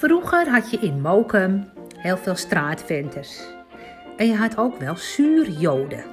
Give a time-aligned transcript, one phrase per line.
[0.00, 1.64] Vroeger had je in Mokum
[1.96, 3.40] heel veel straatventers.
[4.16, 6.04] En je had ook wel zuurjoden.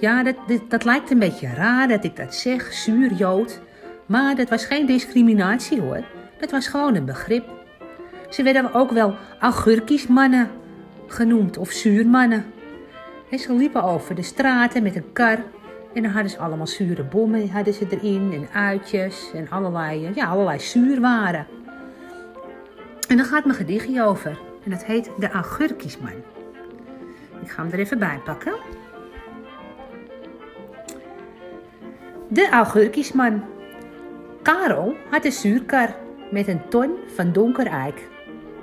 [0.00, 0.36] Ja, dat,
[0.68, 3.60] dat, lijkt een beetje raar dat ik dat zeg, zuurjood.
[4.06, 6.04] Maar dat was geen discriminatie hoor.
[6.40, 7.44] Dat was gewoon een begrip.
[8.28, 10.50] Ze werden ook wel augurkiesmannen
[11.06, 12.44] genoemd of zuurmannen.
[13.30, 15.38] En ze liepen over de straten met een kar.
[15.94, 20.26] En dan hadden ze allemaal zure bommen hadden ze erin en uitjes en allerlei, ja,
[20.26, 21.57] allerlei zuurwaren.
[23.08, 24.38] En dan gaat mijn gedichtje over.
[24.64, 26.22] En dat heet De Augurkiesman.
[27.42, 28.52] Ik ga hem er even bij pakken.
[32.28, 33.42] De Augurkiesman.
[34.42, 35.96] Karel had een zuurkar
[36.30, 38.08] met een ton van donker eik.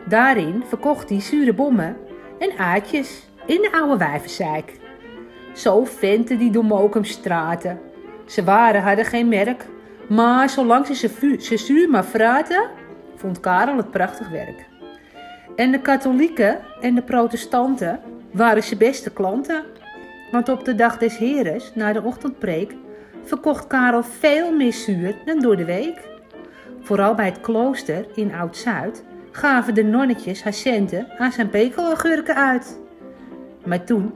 [0.08, 1.98] Daarin verkocht hij zure bommen
[2.40, 4.73] en aardjes in de oude wijvenzeik.
[5.54, 7.80] Zo venten die door Mokumstraten.
[8.26, 9.66] Ze waren hadden geen merk,
[10.09, 12.70] maar zolang ze ze zuur maar fraten,
[13.16, 14.66] vond Karel het prachtig werk.
[15.55, 17.99] En de katholieken en de protestanten
[18.32, 19.63] waren zijn beste klanten.
[20.32, 22.76] Want op de dag des heres, na de ochtendpreek,
[23.24, 25.99] verkocht Karel veel meer zuur dan door de week.
[26.82, 32.80] Vooral bij het klooster in Oud-Zuid gaven de nonnetjes haar centen aan zijn pekelagurken uit.
[33.66, 34.13] Maar toen,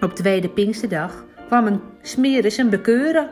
[0.00, 3.28] op tweede Pinksterdag, kwam een smeris en bekeuren.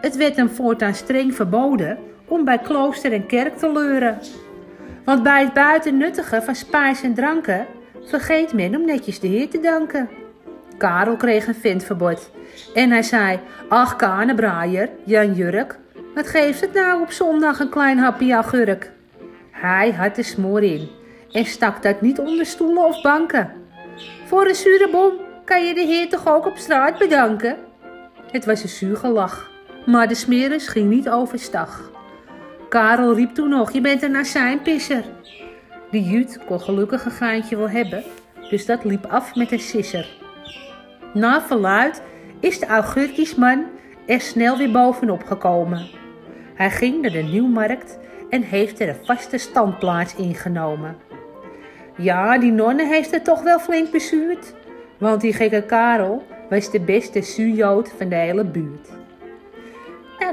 [0.00, 1.98] Het werd hem voortaan streng verboden
[2.30, 4.18] om bij klooster en kerk te leuren.
[5.04, 7.66] Want bij het buitennuttige van spijs en dranken
[8.04, 10.08] vergeet men om netjes de Heer te danken.
[10.78, 12.30] Karel kreeg een ventverbod
[12.74, 15.78] en hij zei, ach kanebraaier, Jan Jurk,
[16.14, 18.92] wat geeft het nou op zondag een klein hapje augurk?
[19.50, 20.88] Hij had de smoor in
[21.32, 23.52] en stak dat niet onder stoelen of banken.
[24.26, 25.12] Voor een zure bom
[25.44, 27.56] kan je de heer toch ook op straat bedanken?
[28.30, 29.50] Het was een zuur gelach,
[29.86, 31.90] maar de smeris ging niet overstag.
[32.70, 35.04] Karel riep toen nog, je bent een azijnpisser.
[35.90, 38.04] De jut kon gelukkig een gaantje wel hebben,
[38.50, 40.08] dus dat liep af met een sisser.
[41.14, 42.02] Na verluid
[42.40, 43.64] is de augurkiesman
[44.06, 45.88] er snel weer bovenop gekomen.
[46.54, 47.98] Hij ging naar de Nieuwmarkt
[48.28, 50.96] en heeft er een vaste standplaats ingenomen.
[51.96, 54.54] Ja, die nonne heeft het toch wel flink bezuurd,
[54.98, 58.99] want die gekke Karel was de beste zuurjood van de hele buurt.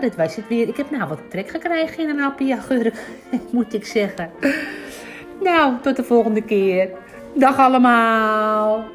[0.01, 0.67] Dat was het weer.
[0.67, 2.95] Ik heb nou wat trek gekregen in een appie agurk,
[3.51, 4.31] moet ik zeggen.
[5.41, 6.89] Nou, tot de volgende keer.
[7.33, 8.85] Dag allemaal.